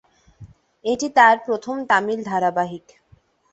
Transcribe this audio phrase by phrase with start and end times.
[0.85, 2.85] এটি তাঁর প্রথম তামিল ধারাবাহিক।